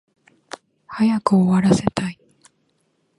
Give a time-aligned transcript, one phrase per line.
[0.87, 2.17] 早く終わらせたい